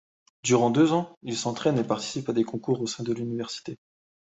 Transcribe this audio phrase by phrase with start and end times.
[0.41, 3.77] Durant deux ans, il s'entraîne et participe à des concours au sein de l'université.